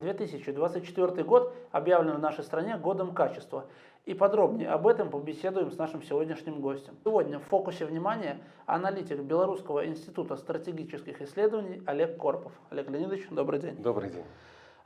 ...2024 0.00 1.24
год 1.24 1.54
объявлен 1.70 2.16
в 2.16 2.20
нашей 2.20 2.44
стране 2.44 2.76
годом 2.76 3.14
качества. 3.14 3.64
И 4.04 4.14
подробнее 4.14 4.68
об 4.68 4.86
этом 4.86 5.10
побеседуем 5.10 5.70
с 5.70 5.78
нашим 5.78 6.02
сегодняшним 6.02 6.60
гостем. 6.60 6.96
Сегодня 7.04 7.38
в 7.38 7.44
фокусе 7.44 7.86
внимания 7.86 8.40
аналитик 8.66 9.20
Белорусского 9.20 9.86
института 9.86 10.36
стратегических 10.36 11.22
исследований 11.22 11.82
Олег 11.86 12.16
Корпов. 12.18 12.52
Олег 12.70 12.90
Леонидович, 12.90 13.28
добрый 13.30 13.60
день. 13.60 13.76
Добрый 13.76 14.10
день. 14.10 14.24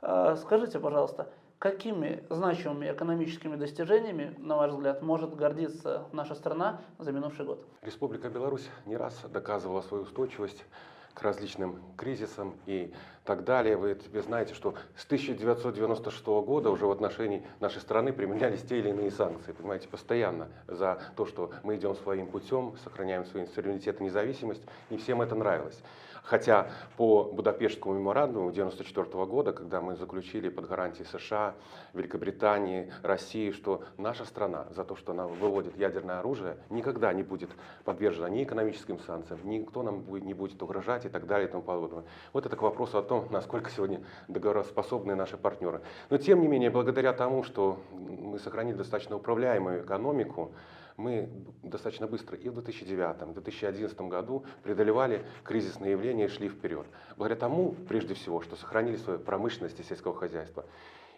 Э, 0.01 0.35
Скажите, 0.37 0.79
пожалуйста, 0.79 1.29
какими 1.59 2.23
значимыми 2.29 2.91
экономическими 2.91 3.55
достижениями, 3.55 4.35
на 4.37 4.57
ваш 4.57 4.71
взгляд, 4.71 5.01
может 5.01 5.35
гордиться 5.35 6.05
наша 6.11 6.35
страна 6.35 6.81
за 6.99 7.11
минувший 7.11 7.45
год? 7.45 7.65
Республика 7.81 8.29
Беларусь 8.29 8.69
не 8.85 8.97
раз 8.97 9.21
доказывала 9.29 9.81
свою 9.81 10.03
устойчивость 10.03 10.65
к 11.13 11.21
различным 11.21 11.81
кризисам 11.97 12.55
и 12.65 12.93
так 13.23 13.43
далее. 13.43 13.77
Вы, 13.77 13.97
вы 14.11 14.21
знаете, 14.21 14.53
что 14.53 14.75
с 14.95 15.05
1996 15.05 16.25
года 16.25 16.69
уже 16.69 16.85
в 16.85 16.91
отношении 16.91 17.45
нашей 17.59 17.81
страны 17.81 18.13
применялись 18.13 18.61
те 18.61 18.79
или 18.79 18.89
иные 18.89 19.11
санкции, 19.11 19.51
понимаете, 19.51 19.87
постоянно 19.87 20.49
за 20.67 20.99
то, 21.15 21.25
что 21.25 21.51
мы 21.63 21.75
идем 21.75 21.95
своим 21.95 22.27
путем, 22.27 22.75
сохраняем 22.83 23.25
свой 23.25 23.47
суверенитет 23.47 24.01
и 24.01 24.03
независимость, 24.03 24.63
и 24.89 24.97
всем 24.97 25.21
это 25.21 25.35
нравилось. 25.35 25.81
Хотя 26.23 26.71
по 26.95 27.25
Будапештскому 27.25 27.95
меморандуму 27.95 28.47
1994 28.47 29.25
года, 29.25 29.51
когда 29.51 29.81
мы 29.81 29.95
заключили 29.97 30.47
под 30.47 30.69
гарантией 30.69 31.05
США, 31.05 31.53
Великобритании, 31.93 32.93
России, 33.01 33.51
что 33.51 33.83
наша 33.97 34.23
страна 34.23 34.67
за 34.71 34.85
то, 34.85 34.95
что 34.95 35.11
она 35.11 35.27
выводит 35.27 35.77
ядерное 35.77 36.19
оружие, 36.19 36.57
никогда 36.69 37.11
не 37.13 37.23
будет 37.23 37.49
подвержена 37.83 38.29
ни 38.29 38.43
экономическим 38.43 38.99
санкциям, 38.99 39.41
никто 39.43 39.83
нам 39.83 40.05
не 40.25 40.33
будет 40.33 40.63
угрожать 40.63 41.05
и 41.05 41.09
так 41.09 41.27
далее 41.27 41.49
и 41.49 41.51
тому 41.51 41.63
подобное. 41.63 42.05
Вот 42.31 42.45
это 42.45 42.55
к 42.55 42.61
вопросу 42.61 42.97
о 42.97 43.03
том, 43.03 43.12
насколько 43.29 43.69
сегодня 43.69 44.01
договороспособны 44.27 45.15
наши 45.15 45.37
партнеры. 45.37 45.81
Но 46.09 46.17
тем 46.17 46.41
не 46.41 46.47
менее, 46.47 46.69
благодаря 46.69 47.13
тому, 47.13 47.43
что 47.43 47.79
мы 47.91 48.39
сохранили 48.39 48.75
достаточно 48.75 49.15
управляемую 49.15 49.83
экономику, 49.83 50.51
мы 50.97 51.29
достаточно 51.63 52.07
быстро 52.07 52.37
и 52.37 52.49
в 52.49 52.53
2009, 52.53 53.21
и 53.21 53.25
в 53.25 53.33
2011 53.33 54.01
году 54.01 54.45
преодолевали 54.63 55.25
кризисные 55.43 55.91
явления 55.91 56.25
и 56.25 56.29
шли 56.29 56.49
вперед. 56.49 56.85
Благодаря 57.17 57.39
тому, 57.39 57.75
прежде 57.87 58.13
всего, 58.13 58.41
что 58.41 58.55
сохранили 58.55 58.97
свою 58.97 59.19
промышленность 59.19 59.79
и 59.79 59.83
сельского 59.83 60.13
хозяйства. 60.13 60.65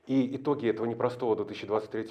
И 0.08 0.36
итоги 0.36 0.70
этого 0.70 0.86
непростого 0.86 1.36
2023 1.36 2.10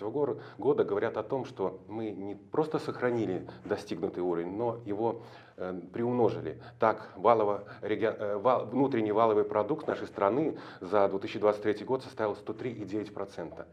года 0.58 0.84
говорят 0.84 1.16
о 1.16 1.22
том, 1.22 1.44
что 1.44 1.80
мы 1.86 2.10
не 2.10 2.34
просто 2.34 2.80
сохранили 2.80 3.46
достигнутый 3.64 4.22
уровень, 4.22 4.56
но 4.56 4.80
его 4.84 5.22
э, 5.56 5.80
приумножили. 5.92 6.60
Так, 6.80 7.12
валово, 7.16 7.64
регион, 7.82 8.14
э, 8.18 8.36
вал, 8.36 8.66
внутренний 8.66 9.12
валовый 9.12 9.44
продукт 9.44 9.86
нашей 9.86 10.08
страны 10.08 10.58
за 10.80 11.08
2023 11.08 11.84
год 11.84 12.02
составил 12.02 12.32
103,9%. 12.32 13.64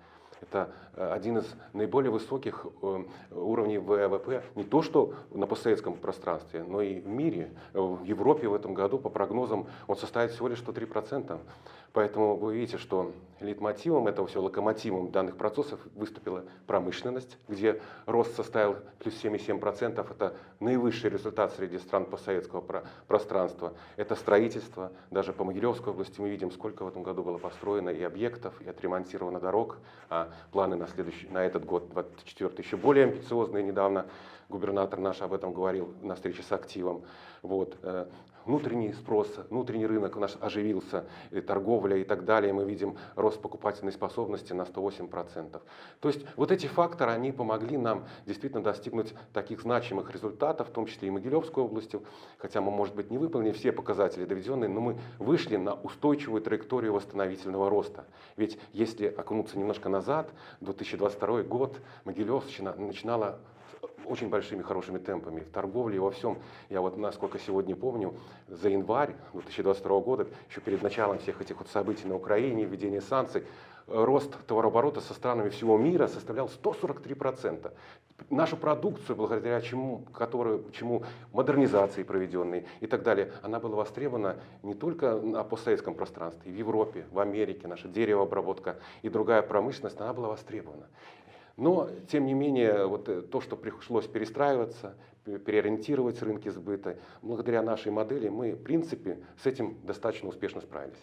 Это 0.41 0.71
э, 0.95 1.11
один 1.11 1.37
из 1.37 1.55
наиболее 1.73 2.11
высоких 2.11 2.65
э, 2.81 3.03
уровней 3.31 3.77
ВВП 3.77 4.43
не 4.55 4.63
то 4.63 4.81
что 4.81 5.13
на 5.31 5.47
постсоветском 5.47 5.93
пространстве, 5.95 6.63
но 6.63 6.81
и 6.81 6.99
в 6.99 7.07
мире. 7.07 7.51
В 7.73 8.03
Европе 8.03 8.47
в 8.47 8.53
этом 8.53 8.73
году, 8.73 8.97
по 8.97 9.09
прогнозам, 9.09 9.67
он 9.87 9.95
составит 9.95 10.31
всего 10.31 10.47
лишь 10.47 10.59
103%. 10.59 11.39
Поэтому 11.93 12.37
вы 12.37 12.55
видите, 12.55 12.77
что 12.77 13.11
лейтмотивом 13.41 14.07
этого 14.07 14.27
всего, 14.27 14.43
локомотивом 14.43 15.11
данных 15.11 15.35
процессов 15.35 15.79
выступила 15.95 16.45
промышленность, 16.65 17.37
где 17.49 17.81
рост 18.05 18.35
составил 18.35 18.77
плюс 18.99 19.13
7,7%. 19.21 19.99
Это 19.99 20.35
наивысший 20.61 21.09
результат 21.09 21.53
среди 21.53 21.79
стран 21.79 22.05
постсоветского 22.05 22.61
пространства. 23.07 23.73
Это 23.97 24.15
строительство. 24.15 24.91
Даже 25.09 25.33
по 25.33 25.43
Могилевской 25.43 25.91
области 25.91 26.21
мы 26.21 26.29
видим, 26.29 26.51
сколько 26.51 26.85
в 26.85 26.87
этом 26.87 27.03
году 27.03 27.23
было 27.23 27.37
построено 27.37 27.89
и 27.89 28.03
объектов, 28.03 28.53
и 28.61 28.69
отремонтировано 28.69 29.41
дорог. 29.41 29.79
А 30.09 30.30
планы 30.51 30.75
на, 30.75 30.87
следующий, 30.87 31.27
на 31.29 31.43
этот 31.43 31.65
год, 31.65 31.89
24 31.89 32.53
еще 32.57 32.77
более 32.77 33.05
амбициозные. 33.05 33.63
Недавно 33.63 34.05
губернатор 34.51 34.99
наш 34.99 35.21
об 35.21 35.33
этом 35.33 35.53
говорил 35.53 35.95
на 36.03 36.13
встрече 36.13 36.43
с 36.43 36.51
активом. 36.51 37.03
Вот. 37.41 37.77
Э, 37.81 38.05
внутренний 38.45 38.93
спрос, 38.93 39.27
внутренний 39.49 39.85
рынок 39.85 40.15
у 40.15 40.19
нас 40.19 40.37
оживился, 40.39 41.05
и 41.31 41.41
торговля 41.41 41.97
и 41.97 42.03
так 42.03 42.25
далее. 42.25 42.53
Мы 42.53 42.65
видим 42.65 42.97
рост 43.15 43.41
покупательной 43.41 43.91
способности 43.91 44.53
на 44.53 44.63
108%. 44.63 45.61
То 45.99 46.07
есть 46.07 46.25
вот 46.35 46.51
эти 46.51 46.67
факторы, 46.67 47.11
они 47.11 47.31
помогли 47.31 47.77
нам 47.77 48.05
действительно 48.25 48.63
достигнуть 48.63 49.13
таких 49.33 49.61
значимых 49.61 50.11
результатов, 50.11 50.69
в 50.69 50.71
том 50.71 50.85
числе 50.85 51.07
и 51.07 51.11
Могилевской 51.11 51.63
областью, 51.63 52.03
хотя 52.37 52.61
мы, 52.61 52.71
может 52.71 52.95
быть, 52.95 53.11
не 53.11 53.17
выполнили 53.17 53.53
все 53.53 53.71
показатели 53.71 54.25
доведенные, 54.25 54.69
но 54.69 54.81
мы 54.81 54.97
вышли 55.19 55.55
на 55.57 55.73
устойчивую 55.73 56.41
траекторию 56.41 56.93
восстановительного 56.93 57.69
роста. 57.69 58.05
Ведь 58.37 58.59
если 58.73 59.07
окунуться 59.07 59.57
немножко 59.57 59.89
назад, 59.89 60.31
2022 60.61 61.43
год, 61.43 61.79
Могилевщина 62.05 62.75
начинала 62.75 63.39
очень 64.05 64.29
большими 64.29 64.61
хорошими 64.61 64.97
темпами 64.97 65.41
в 65.41 65.49
торговле 65.49 65.97
и 65.97 65.99
во 65.99 66.11
всем. 66.11 66.37
Я 66.69 66.81
вот, 66.81 66.97
насколько 66.97 67.39
сегодня 67.39 67.75
помню, 67.75 68.13
за 68.47 68.69
январь 68.69 69.15
2022 69.33 69.99
года, 69.99 70.27
еще 70.49 70.61
перед 70.61 70.81
началом 70.81 71.19
всех 71.19 71.41
этих 71.41 71.57
вот 71.59 71.67
событий 71.69 72.07
на 72.07 72.15
Украине, 72.15 72.65
введения 72.65 73.01
санкций, 73.01 73.43
рост 73.87 74.35
товарооборота 74.47 75.01
со 75.01 75.13
странами 75.13 75.49
всего 75.49 75.77
мира 75.77 76.07
составлял 76.07 76.49
143%. 76.63 77.71
Нашу 78.29 78.55
продукцию, 78.55 79.15
благодаря 79.15 79.59
чему, 79.61 80.05
которую, 80.13 80.65
чему 80.71 81.03
модернизации 81.33 82.03
проведенной 82.03 82.65
и 82.79 82.87
так 82.87 83.01
далее, 83.01 83.31
она 83.41 83.59
была 83.59 83.77
востребована 83.77 84.37
не 84.61 84.75
только 84.75 85.15
на 85.15 85.43
постсоветском 85.43 85.95
пространстве, 85.95 86.51
в 86.51 86.55
Европе, 86.55 87.05
в 87.11 87.19
Америке, 87.19 87.67
наша 87.67 87.87
деревообработка 87.87 88.77
и 89.01 89.09
другая 89.09 89.41
промышленность, 89.41 89.99
она 89.99 90.13
была 90.13 90.29
востребована. 90.29 90.87
Но, 91.61 91.89
тем 92.07 92.25
не 92.25 92.33
менее, 92.33 92.87
вот 92.87 93.07
э, 93.07 93.21
то, 93.21 93.39
что 93.39 93.55
пришлось 93.55 94.07
перестраиваться, 94.07 94.95
переориентировать 95.25 96.19
рынки 96.23 96.49
сбыта, 96.49 96.97
благодаря 97.21 97.61
нашей 97.61 97.91
модели 97.91 98.29
мы, 98.29 98.53
в 98.53 98.63
принципе, 98.63 99.19
с 99.43 99.45
этим 99.45 99.77
достаточно 99.83 100.29
успешно 100.29 100.61
справились. 100.61 100.97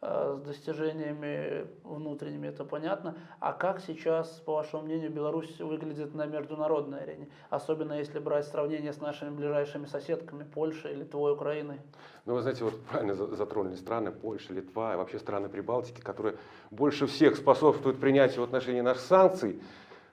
Э, 0.00 0.36
с 0.38 0.46
достижениями 0.46 1.66
внутренними, 1.82 2.46
это 2.46 2.64
понятно. 2.64 3.16
А 3.40 3.52
как 3.52 3.80
сейчас, 3.80 4.28
по 4.46 4.54
вашему 4.54 4.84
мнению, 4.84 5.10
Беларусь 5.10 5.58
выглядит 5.58 6.14
на 6.14 6.24
международной 6.26 7.00
арене? 7.00 7.28
Особенно 7.50 7.94
если 7.94 8.20
брать 8.20 8.46
сравнение 8.46 8.92
с 8.92 9.00
нашими 9.00 9.30
ближайшими 9.30 9.86
соседками, 9.86 10.44
Польшей, 10.44 10.94
Литвой, 10.94 11.32
Украиной. 11.32 11.80
Ну, 12.26 12.34
вы 12.34 12.42
знаете, 12.42 12.62
вот 12.62 12.80
правильно 12.84 13.14
затронули 13.14 13.74
страны 13.74 14.12
Польша, 14.12 14.52
Литва 14.52 14.94
и 14.94 14.96
вообще 14.96 15.18
страны 15.18 15.48
Прибалтики, 15.48 16.00
которые 16.00 16.36
больше 16.70 17.08
всех 17.08 17.36
способствуют 17.36 17.98
принятию 17.98 18.42
в 18.42 18.44
отношении 18.44 18.82
наших 18.82 19.02
санкций. 19.02 19.60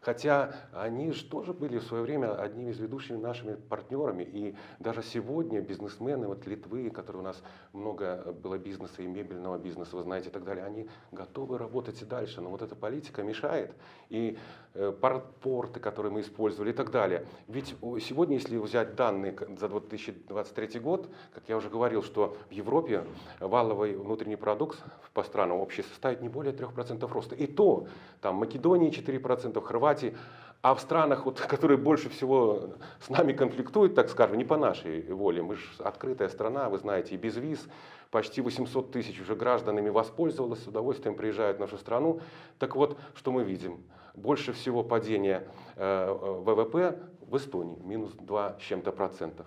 Хотя 0.06 0.54
они 0.72 1.12
же 1.14 1.26
тоже 1.26 1.52
были 1.52 1.80
в 1.80 1.84
свое 1.84 2.04
время 2.04 2.40
одними 2.40 2.70
из 2.70 2.80
ведущими 2.80 3.18
нашими 3.18 3.56
партнерами. 3.56 4.22
И 4.22 4.56
даже 4.78 5.02
сегодня 5.02 5.62
бизнесмены 5.62 6.28
вот 6.28 6.46
Литвы, 6.46 6.92
которые 6.92 7.24
у 7.24 7.26
нас 7.26 7.42
много 7.74 8.32
было 8.44 8.60
бизнеса 8.60 9.02
и 9.02 9.08
мебельного 9.08 9.58
бизнеса, 9.58 9.96
вы 9.96 10.04
знаете, 10.04 10.30
и 10.30 10.32
так 10.32 10.44
далее, 10.44 10.64
они 10.64 10.88
готовы 11.12 11.58
работать 11.58 12.04
и 12.04 12.06
дальше. 12.06 12.40
Но 12.40 12.52
вот 12.52 12.62
эта 12.62 12.76
политика 12.76 13.24
мешает. 13.24 13.74
И 14.10 14.38
э, 14.76 14.94
порты, 15.42 15.80
которые 15.80 16.12
мы 16.12 16.22
использовали 16.22 16.70
и 16.70 16.74
так 16.74 16.92
далее. 16.92 17.26
Ведь 17.48 17.76
сегодня, 18.02 18.36
если 18.36 18.58
взять 18.58 18.94
данные 18.94 19.36
за 19.58 19.68
2023 19.70 20.80
год, 20.82 21.10
как 21.34 21.50
я 21.50 21.58
уже 21.58 21.72
говорил, 21.72 22.04
что 22.04 22.38
в 22.48 22.52
Европе 22.52 23.06
валовый 23.40 23.96
внутренний 23.96 24.36
продукт 24.36 24.78
по 25.16 25.24
странам 25.24 25.58
общий 25.58 25.82
составит 25.82 26.22
не 26.22 26.30
более 26.30 26.54
3% 26.54 27.12
роста. 27.12 27.34
И 27.34 27.48
то, 27.48 27.88
там 28.22 28.36
Македонии 28.36 28.92
4%, 28.92 29.60
Хорватии 29.62 29.94
Хорватии, 29.95 30.17
а 30.61 30.73
в 30.73 30.81
странах, 30.81 31.25
вот, 31.25 31.39
которые 31.50 31.78
больше 31.78 32.09
всего 32.09 32.75
с 33.00 33.09
нами 33.09 33.33
конфликтуют, 33.33 33.95
так 33.95 34.09
скажем, 34.09 34.38
не 34.38 34.45
по 34.45 34.57
нашей 34.57 35.01
воле, 35.11 35.41
мы 35.41 35.56
же 35.56 35.66
открытая 35.79 36.29
страна, 36.29 36.69
вы 36.69 36.78
знаете, 36.78 37.16
и 37.16 37.17
без 37.17 37.38
виз, 37.38 37.67
почти 38.11 38.41
800 38.41 38.92
тысяч 38.92 39.19
уже 39.21 39.36
гражданами 39.36 39.89
воспользовалось, 39.89 40.63
с 40.63 40.68
удовольствием 40.68 41.15
приезжают 41.15 41.57
в 41.57 41.59
нашу 41.59 41.77
страну. 41.77 42.19
Так 42.59 42.75
вот, 42.75 42.97
что 43.15 43.31
мы 43.31 43.44
видим? 43.44 43.83
Больше 44.15 44.53
всего 44.53 44.83
падение 44.83 45.47
э, 45.75 46.12
ВВП 46.12 47.00
в 47.21 47.36
Эстонии, 47.36 47.77
минус 47.83 48.13
2 48.13 48.57
с 48.59 48.62
чем-то 48.63 48.91
процентов. 48.91 49.45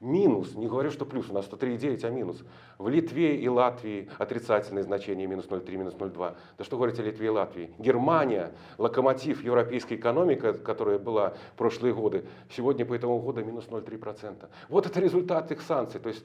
Минус, 0.00 0.54
не 0.54 0.68
говорю, 0.68 0.92
что 0.92 1.04
плюс, 1.04 1.28
у 1.28 1.32
нас 1.32 1.48
103,9, 1.48 2.04
а 2.04 2.10
минус. 2.10 2.44
В 2.78 2.88
Литве 2.88 3.36
и 3.36 3.48
Латвии 3.48 4.08
отрицательные 4.18 4.84
значения, 4.84 5.26
минус 5.26 5.46
0,3, 5.46 5.76
минус 5.76 5.94
0,2. 5.94 6.36
Да 6.56 6.64
что 6.64 6.76
говорить 6.76 7.00
о 7.00 7.02
Литве 7.02 7.26
и 7.26 7.30
Латвии? 7.30 7.74
Германия, 7.78 8.52
локомотив 8.78 9.42
европейской 9.42 9.94
экономики, 9.94 10.52
которая 10.52 11.00
была 11.00 11.30
в 11.30 11.56
прошлые 11.56 11.94
годы, 11.94 12.24
сегодня 12.48 12.86
по 12.86 12.94
этому 12.94 13.18
году 13.18 13.44
минус 13.44 13.66
0,3%. 13.68 14.48
Вот 14.68 14.86
это 14.86 15.00
результат 15.00 15.50
их 15.50 15.62
санкций. 15.62 16.00
То 16.00 16.10
есть 16.10 16.24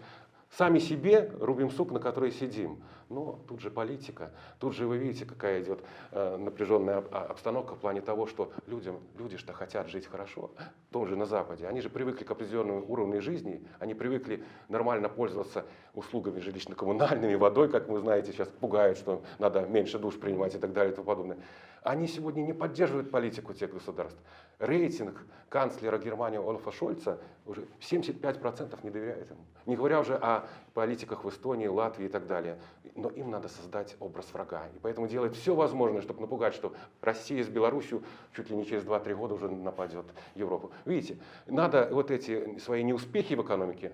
Сами 0.58 0.78
себе 0.78 1.32
рубим 1.40 1.72
суп, 1.72 1.92
на 1.92 2.00
который 2.00 2.32
сидим. 2.32 2.84
Но 3.10 3.40
тут 3.48 3.60
же 3.60 3.72
политика, 3.72 4.32
тут 4.60 4.74
же 4.74 4.88
вы 4.88 4.98
видите, 4.98 5.26
какая 5.26 5.62
идет 5.62 5.80
э, 6.12 6.38
напряженная 6.38 7.04
а, 7.12 7.26
обстановка 7.26 7.76
в 7.76 7.80
плане 7.80 8.02
того, 8.02 8.28
что 8.28 8.52
людям, 8.68 9.00
люди 9.18 9.38
что 9.38 9.54
хотят 9.54 9.90
жить 9.90 10.08
хорошо, 10.08 10.52
том 10.92 11.08
же 11.08 11.16
на 11.16 11.26
Западе. 11.26 11.68
Они 11.68 11.82
же 11.82 11.90
привыкли 11.90 12.24
к 12.24 12.32
определенному 12.32 12.86
уровню 12.88 13.22
жизни, 13.22 13.64
они 13.80 13.94
привыкли 13.94 14.44
нормально 14.70 15.10
пользоваться 15.10 15.66
услугами 15.94 16.40
жилищно-коммунальными, 16.40 17.36
водой, 17.36 17.70
как 17.70 17.88
вы 17.88 18.00
знаете, 18.00 18.32
сейчас 18.32 18.48
пугают, 18.48 18.98
что 18.98 19.24
надо 19.40 19.62
меньше 19.62 20.00
душ 20.00 20.20
принимать 20.20 20.56
и 20.56 20.60
так 20.60 20.74
далее 20.74 20.94
и 20.94 20.96
тому 20.96 21.06
подобное. 21.06 21.38
Они 21.84 22.08
сегодня 22.08 22.42
не 22.42 22.54
поддерживают 22.54 23.12
политику 23.12 23.54
тех 23.54 23.74
государств. 23.74 24.20
Рейтинг 24.60 25.26
канцлера 25.50 25.98
Германии 25.98 26.38
Олафа 26.38 26.72
Шольца 26.72 27.20
уже 27.46 27.66
75% 27.82 28.80
не 28.84 28.90
доверяет 28.90 29.30
ему. 29.30 29.42
Не 29.66 29.76
говоря 29.76 30.00
уже 30.00 30.16
о 30.16 30.48
политиках 30.74 31.26
в 31.26 31.30
Эстонии, 31.30 31.68
Латвии 31.68 32.06
и 32.06 32.10
так 32.10 32.26
далее. 32.26 32.58
Но 32.96 33.10
им 33.10 33.30
надо 33.32 33.50
создать 33.50 33.98
образ 34.00 34.34
врага. 34.34 34.68
И 34.74 34.80
поэтому 34.80 35.08
делать 35.08 35.36
все 35.36 35.54
возможное, 35.54 36.02
чтобы 36.02 36.22
напугать, 36.22 36.54
что 36.54 36.74
Россия 37.02 37.44
с 37.44 37.50
Беларусью 37.50 38.04
чуть 38.34 38.50
ли 38.50 38.56
не 38.56 38.66
через 38.66 38.84
2-3 38.84 39.16
года 39.16 39.34
уже 39.34 39.50
нападет 39.50 40.06
Европу. 40.36 40.72
Видите, 40.86 41.18
надо 41.48 41.90
вот 41.92 42.12
эти 42.12 42.58
свои 42.60 42.84
неуспехи 42.84 43.34
в 43.34 43.42
экономике 43.42 43.92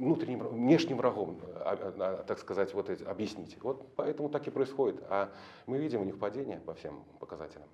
внутренним, 0.00 0.46
внешним 0.48 0.96
врагом, 0.96 1.38
а, 1.56 1.76
а, 1.98 2.24
так 2.24 2.38
сказать, 2.38 2.72
вот 2.74 2.88
эти, 2.90 3.02
объяснить. 3.04 3.56
Вот 3.62 3.86
поэтому 3.96 4.28
так 4.28 4.46
и 4.46 4.50
происходит. 4.50 5.02
А 5.08 5.30
мы 5.66 5.78
видим 5.78 6.00
у 6.00 6.04
них 6.04 6.18
падение 6.18 6.58
по 6.58 6.74
всем 6.74 7.04
показателям. 7.18 7.68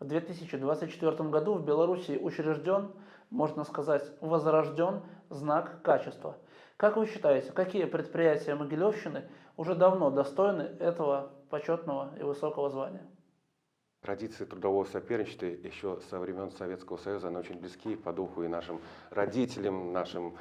В 0.00 0.06
2024 0.06 1.28
году 1.30 1.54
в 1.54 1.64
Беларуси 1.64 2.18
учрежден, 2.20 2.92
можно 3.30 3.64
сказать, 3.64 4.10
возрожден 4.20 5.02
знак 5.30 5.82
качества. 5.82 6.36
Как 6.76 6.96
вы 6.96 7.06
считаете, 7.06 7.52
какие 7.52 7.84
предприятия 7.84 8.54
Могилевщины 8.54 9.28
уже 9.56 9.74
давно 9.74 10.10
достойны 10.10 10.62
этого 10.80 11.30
почетного 11.50 12.12
и 12.18 12.22
высокого 12.22 12.70
звания? 12.70 13.06
Традиции 14.04 14.44
трудового 14.44 14.84
соперничества 14.84 15.46
еще 15.46 15.98
со 16.10 16.20
времен 16.20 16.50
Советского 16.50 16.98
Союза, 16.98 17.28
они 17.28 17.38
очень 17.38 17.58
близки 17.58 17.96
по 17.96 18.12
духу 18.12 18.42
и 18.42 18.48
нашим 18.48 18.78
родителям, 19.08 19.94
нашим 19.94 20.34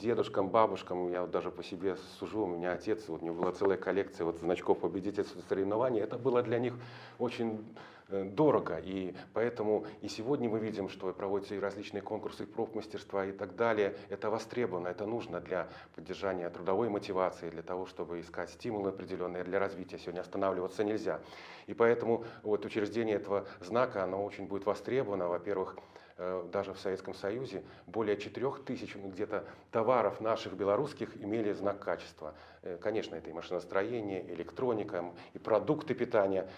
дедушкам, 0.00 0.48
бабушкам. 0.48 1.10
Я 1.10 1.20
вот 1.20 1.30
даже 1.30 1.50
по 1.50 1.62
себе 1.62 1.96
сужу, 2.18 2.44
у 2.44 2.46
меня 2.46 2.72
отец, 2.72 3.06
вот 3.08 3.20
у 3.20 3.24
него 3.26 3.42
была 3.42 3.52
целая 3.52 3.76
коллекция 3.76 4.24
вот 4.24 4.38
значков 4.38 4.78
победительства 4.78 5.38
соревнований. 5.50 6.00
Это 6.00 6.16
было 6.16 6.42
для 6.42 6.58
них 6.58 6.72
очень 7.18 7.62
дорого. 8.08 8.80
И 8.82 9.14
поэтому 9.32 9.86
и 10.02 10.08
сегодня 10.08 10.48
мы 10.48 10.58
видим, 10.58 10.88
что 10.88 11.12
проводятся 11.12 11.54
и 11.54 11.58
различные 11.58 12.02
конкурсы 12.02 12.46
профмастерства 12.46 13.26
и 13.26 13.32
так 13.32 13.56
далее. 13.56 13.96
Это 14.08 14.30
востребовано, 14.30 14.88
это 14.88 15.06
нужно 15.06 15.40
для 15.40 15.68
поддержания 15.94 16.48
трудовой 16.50 16.88
мотивации, 16.88 17.50
для 17.50 17.62
того, 17.62 17.86
чтобы 17.86 18.20
искать 18.20 18.50
стимулы 18.50 18.90
определенные 18.90 19.44
для 19.44 19.58
развития. 19.58 19.98
Сегодня 19.98 20.20
останавливаться 20.20 20.84
нельзя. 20.84 21.20
И 21.66 21.74
поэтому 21.74 22.24
вот 22.42 22.64
учреждение 22.64 23.16
этого 23.16 23.46
знака, 23.60 24.04
оно 24.04 24.24
очень 24.24 24.46
будет 24.46 24.66
востребовано. 24.66 25.28
Во-первых, 25.28 25.76
э, 26.18 26.44
даже 26.52 26.74
в 26.74 26.78
Советском 26.78 27.14
Союзе 27.14 27.62
более 27.86 28.16
4 28.16 28.64
тысяч 28.64 28.94
где-то 28.96 29.44
товаров 29.70 30.20
наших 30.20 30.54
белорусских 30.54 31.16
имели 31.22 31.52
знак 31.52 31.80
качества. 31.80 32.34
Э, 32.62 32.78
конечно, 32.80 33.14
это 33.14 33.30
и 33.30 33.32
машиностроение, 33.32 34.32
электроника, 34.34 35.12
и 35.32 35.38
продукты 35.38 35.94
питания. 35.94 36.48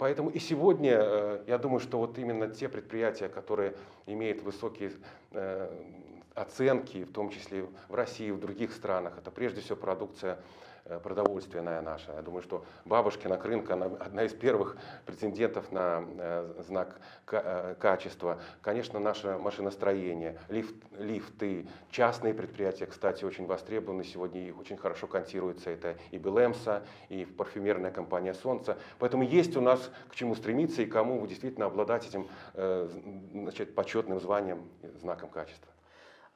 Поэтому 0.00 0.30
и 0.30 0.38
сегодня, 0.38 0.96
э, 0.98 1.44
я 1.46 1.58
думаю, 1.58 1.78
что 1.78 1.98
вот 1.98 2.18
именно 2.18 2.48
те 2.48 2.70
предприятия, 2.70 3.28
которые 3.28 3.74
имеют 4.06 4.40
высокие 4.40 4.92
э, 5.32 5.70
оценки, 6.34 7.04
в 7.04 7.12
том 7.12 7.28
числе 7.28 7.66
в 7.86 7.94
России, 7.94 8.30
в 8.30 8.40
других 8.40 8.72
странах, 8.72 9.18
это 9.18 9.30
прежде 9.30 9.60
всего 9.60 9.76
продукция 9.76 10.38
продовольственная 11.02 11.80
наша. 11.80 12.12
Я 12.12 12.22
думаю, 12.22 12.42
что 12.42 12.64
Бабушкина 12.84 13.38
рынка 13.38 13.74
она 13.74 13.86
одна 13.86 14.24
из 14.24 14.32
первых 14.32 14.76
претендентов 15.06 15.70
на 15.72 16.04
э, 16.18 16.62
знак 16.66 17.00
э, 17.30 17.74
качества. 17.78 18.40
Конечно, 18.62 18.98
наше 18.98 19.38
машиностроение, 19.38 20.38
лифт, 20.48 20.74
лифты, 20.98 21.66
частные 21.90 22.34
предприятия, 22.34 22.86
кстати, 22.86 23.24
очень 23.24 23.46
востребованы 23.46 24.04
сегодня 24.04 24.48
и 24.48 24.50
очень 24.52 24.76
хорошо 24.76 25.06
контируются. 25.06 25.70
Это 25.70 25.96
и 26.10 26.18
Белемса, 26.18 26.82
и 27.08 27.24
парфюмерная 27.24 27.90
компания 27.90 28.34
Солнце. 28.34 28.78
Поэтому 28.98 29.22
есть 29.22 29.56
у 29.56 29.60
нас 29.60 29.90
к 30.08 30.14
чему 30.14 30.34
стремиться 30.34 30.82
и 30.82 30.86
кому 30.86 31.26
действительно 31.26 31.66
обладать 31.66 32.06
этим 32.06 32.28
значит, 32.54 33.74
почетным 33.74 34.20
званием, 34.20 34.68
знаком 35.00 35.30
качества. 35.30 35.70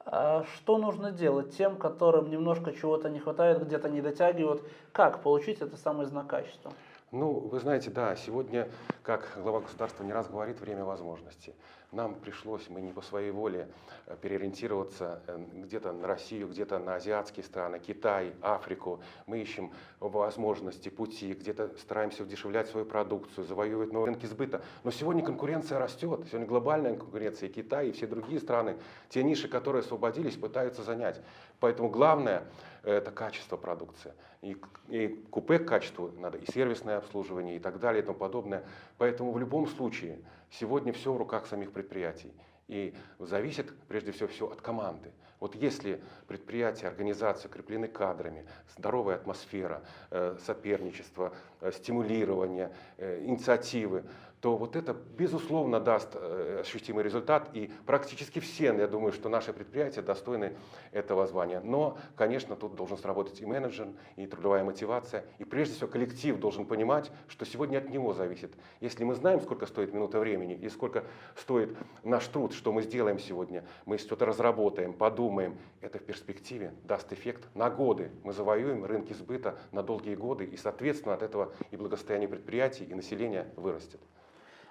А 0.05 0.43
что 0.55 0.77
нужно 0.77 1.11
делать 1.11 1.57
тем, 1.57 1.77
которым 1.77 2.29
немножко 2.29 2.71
чего-то 2.73 3.09
не 3.09 3.19
хватает, 3.19 3.65
где-то 3.65 3.89
не 3.89 4.01
дотягивают? 4.01 4.63
Как 4.91 5.23
получить 5.23 5.61
это 5.61 5.77
самый 5.77 6.05
знак 6.05 6.27
качества? 6.27 6.73
Ну, 7.11 7.33
вы 7.33 7.59
знаете, 7.59 7.91
да, 7.91 8.15
сегодня, 8.15 8.67
как 9.03 9.37
глава 9.37 9.61
государства 9.61 10.03
не 10.03 10.11
раз 10.11 10.27
говорит, 10.27 10.59
время 10.59 10.83
возможностей. 10.83 11.53
Нам 11.91 12.15
пришлось, 12.15 12.67
мы 12.67 12.81
не 12.81 12.91
по 12.91 13.01
своей 13.01 13.29
воле, 13.29 13.69
э, 14.07 14.17
переориентироваться 14.19 15.21
э, 15.27 15.37
где-то 15.53 15.93
на 15.93 16.07
Россию, 16.07 16.49
где-то 16.49 16.79
на 16.79 16.95
азиатские 16.95 17.43
страны, 17.43 17.79
Китай, 17.79 18.33
Африку. 18.41 19.01
Мы 19.27 19.39
ищем 19.39 19.71
возможности, 19.99 20.89
пути, 20.89 21.33
где-то 21.33 21.77
стараемся 21.77 22.23
удешевлять 22.23 22.67
свою 22.67 22.87
продукцию, 22.87 23.45
завоевывать 23.45 23.93
новые 23.93 24.13
рынки 24.13 24.25
сбыта. 24.25 24.63
Но 24.83 24.89
сегодня 24.89 25.23
конкуренция 25.23 25.77
растет, 25.77 26.25
сегодня 26.27 26.47
глобальная 26.47 26.95
конкуренция, 26.95 27.49
и 27.49 27.51
Китай, 27.51 27.89
и 27.89 27.91
все 27.91 28.07
другие 28.07 28.39
страны, 28.41 28.77
те 29.09 29.23
ниши, 29.23 29.47
которые 29.47 29.81
освободились, 29.81 30.35
пытаются 30.35 30.81
занять. 30.81 31.21
Поэтому 31.59 31.89
главное– 31.89 32.43
это 32.83 33.11
качество 33.11 33.57
продукции. 33.57 34.11
И, 34.41 34.57
и 34.89 35.07
купе 35.31 35.59
к 35.59 35.67
качеству 35.67 36.11
надо, 36.19 36.37
и 36.37 36.45
сервисное 36.95 36.97
обслуживание, 36.97 37.55
и 37.55 37.59
так 37.59 37.79
далее, 37.79 38.01
и 38.01 38.05
тому 38.05 38.17
подобное. 38.17 38.63
Поэтому 38.97 39.31
в 39.31 39.39
любом 39.39 39.67
случае 39.67 40.19
сегодня 40.51 40.93
все 40.93 41.11
в 41.11 41.17
руках 41.17 41.47
самих 41.47 41.71
предприятий. 41.71 42.33
И 42.67 42.95
зависит 43.19 43.73
прежде 43.87 44.11
всего 44.11 44.27
все 44.27 44.45
от 44.45 44.61
команды. 44.61 45.11
Вот 45.39 45.55
если 45.55 46.01
предприятия, 46.27 46.87
организации 46.87 47.47
укреплены 47.47 47.87
кадрами, 47.87 48.45
здоровая 48.77 49.15
атмосфера, 49.15 49.81
э, 50.09 50.37
соперничество, 50.45 51.31
э, 51.61 51.71
стимулирование, 51.71 52.71
э, 52.97 53.23
инициативы, 53.25 54.03
то 54.45 54.57
вот 54.57 54.75
это, 54.75 54.93
безусловно, 54.93 55.79
даст 55.79 56.09
э, 56.13 56.59
ощутимый 56.61 57.03
результат. 57.03 57.49
И 57.53 57.71
практически 57.87 58.37
все, 58.37 58.65
я 58.65 58.87
думаю, 58.87 59.11
что 59.11 59.27
наши 59.27 59.51
предприятия 59.51 60.03
достойны 60.03 60.55
этого 60.91 61.25
звания. 61.25 61.61
Но, 61.61 61.97
конечно, 62.15 62.55
тут 62.55 62.75
должен 62.75 62.95
сработать 62.95 63.41
и 63.41 63.45
менеджер, 63.47 63.87
и 64.17 64.27
трудовая 64.27 64.63
мотивация. 64.63 65.25
И 65.39 65.45
прежде 65.45 65.73
всего 65.73 65.87
коллектив 65.87 66.37
должен 66.37 66.67
понимать, 66.67 67.11
что 67.27 67.43
сегодня 67.43 67.79
от 67.79 67.89
него 67.89 68.13
зависит. 68.13 68.53
Если 68.81 69.03
мы 69.03 69.15
знаем, 69.15 69.41
сколько 69.41 69.65
стоит 69.65 69.95
минута 69.95 70.19
времени 70.19 70.53
и 70.53 70.69
сколько 70.69 71.05
стоит 71.35 71.75
наш 72.03 72.27
труд, 72.27 72.53
что 72.53 72.71
мы 72.71 72.83
сделаем 72.83 73.17
сегодня, 73.17 73.65
мы 73.87 73.97
что-то 73.97 74.27
разработаем, 74.27 74.93
подумаем, 74.93 75.57
это 75.81 75.97
в 75.97 76.03
перспективе 76.03 76.71
даст 76.83 77.11
эффект 77.11 77.47
на 77.55 77.71
годы. 77.71 78.11
Мы 78.23 78.31
завоюем 78.31 78.85
рынки 78.85 79.13
сбыта 79.13 79.57
на 79.71 79.81
долгие 79.81 80.13
годы, 80.13 80.45
и, 80.45 80.55
соответственно, 80.55 81.15
от 81.15 81.23
этого 81.23 81.51
и 81.71 81.77
благосостояние 81.77 82.29
предприятий, 82.29 82.83
и 82.83 82.93
населения 82.93 83.47
вырастет 83.55 84.01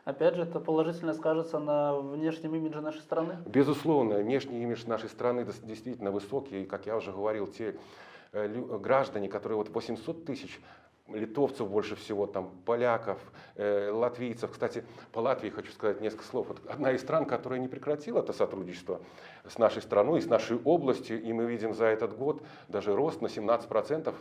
опять 0.05 0.35
же, 0.37 0.43
это 0.43 0.61
положительно 0.61 1.15
скажется 1.15 1.59
на 1.59 1.95
внешнем 1.97 2.55
имидже 2.55 2.81
нашей 2.81 3.01
страны? 3.01 3.39
Безусловно, 3.47 4.17
внешний 4.17 4.63
имидж 4.63 4.87
нашей 4.87 5.09
страны 5.09 5.47
действительно 5.63 6.11
высокий. 6.11 6.63
И, 6.63 6.67
как 6.67 6.87
я 6.87 6.97
уже 6.97 7.13
говорил, 7.13 7.47
те 7.47 7.77
э, 8.33 8.49
граждане, 8.79 9.29
которые 9.29 9.59
вот 9.59 9.71
800 9.71 10.25
тысяч 10.25 10.61
литовцев 11.09 11.69
больше 11.69 11.97
всего, 11.97 12.27
там, 12.27 12.51
поляков, 12.65 13.19
э, 13.57 13.91
латвийцев. 13.91 14.51
Кстати, 14.51 14.85
по 15.13 15.19
Латвии 15.19 15.51
хочу 15.51 15.71
сказать 15.73 16.01
несколько 16.01 16.25
слов. 16.25 16.49
Вот 16.49 16.63
одна 16.67 16.93
из 16.93 17.03
стран, 17.03 17.27
которая 17.27 17.61
не 17.61 17.69
прекратила 17.69 18.21
это 18.21 18.33
сотрудничество 18.33 19.01
с 19.47 19.59
нашей 19.59 19.83
страной, 19.83 20.23
с 20.23 20.27
нашей 20.27 20.57
областью, 20.57 21.23
и 21.23 21.33
мы 21.33 21.45
видим 21.45 21.75
за 21.75 21.87
этот 21.87 22.17
год 22.17 22.43
даже 22.69 22.95
рост 22.95 23.21
на 23.21 23.27
17% 23.27 24.15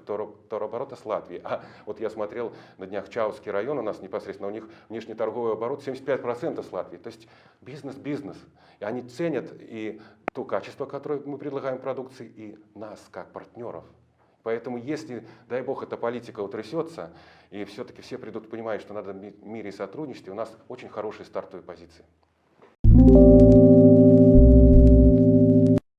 товарооборота 0.50 0.96
с 0.98 1.06
Латвией. 1.06 1.42
А 1.46 1.64
вот 1.86 2.02
я 2.02 2.10
смотрел 2.10 2.54
на 2.78 2.86
днях 2.86 3.10
Чаусский 3.10 3.52
район, 3.52 3.80
у 3.80 3.82
нас 3.82 4.02
непосредственно, 4.02 4.50
у 4.50 4.52
них 4.52 4.68
внешний 4.90 5.14
торговый 5.14 5.54
оборот 5.54 5.88
75% 5.88 6.62
с 6.62 6.72
Латвией. 6.72 7.02
То 7.02 7.08
есть 7.08 7.28
бизнес-бизнес. 7.62 8.38
И 8.80 8.84
они 8.84 9.02
ценят 9.04 9.54
и 9.58 10.02
то 10.34 10.44
качество, 10.44 10.86
которое 10.86 11.22
мы 11.22 11.38
предлагаем 11.38 11.80
продукции, 11.80 12.28
и 12.28 12.58
нас 12.76 13.00
как 13.12 13.32
партнеров. 13.32 13.86
Поэтому 14.44 14.78
если, 14.78 15.26
дай 15.48 15.62
бог, 15.62 15.84
эта 15.84 15.98
политика 15.98 16.42
утрясется, 16.42 17.14
и 17.50 17.64
все-таки 17.64 18.02
все 18.02 18.18
придут 18.18 18.50
понимать, 18.50 18.82
что 18.82 18.94
надо 18.94 19.14
в 19.14 19.46
мире 19.46 19.70
и 19.70 19.74
сотрудничестве, 19.74 20.34
у 20.34 20.36
нас 20.36 20.56
очень 20.68 20.90
хорошие 20.90 21.26
стартовые 21.26 21.66
позиции. 21.66 22.06